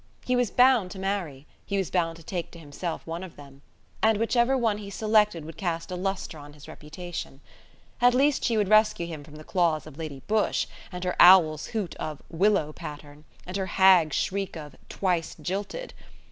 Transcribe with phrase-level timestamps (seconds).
[0.25, 3.61] He was bound to marry: he was bound to take to himself one of them:
[4.01, 7.39] and whichever one he selected would cast a lustre on his reputation.
[8.01, 11.67] At least she would rescue him from the claws of Lady Busshe, and her owl's
[11.67, 15.93] hoot of "Willow Pattern", and her hag's shriek of "twice jilted".